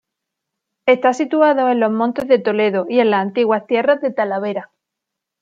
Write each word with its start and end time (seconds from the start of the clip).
Está 0.87 1.13
situado 1.13 1.69
en 1.69 1.79
los 1.79 1.91
Montes 1.91 2.27
de 2.27 2.39
Toledo 2.39 2.87
y 2.89 3.01
en 3.01 3.11
las 3.11 3.21
antiguas 3.21 3.67
Tierras 3.67 4.01
de 4.01 4.09
Talavera. 4.09 4.71